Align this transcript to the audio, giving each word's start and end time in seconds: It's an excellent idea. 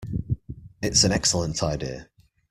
It's 0.81 1.03
an 1.03 1.11
excellent 1.11 1.61
idea. 1.61 2.09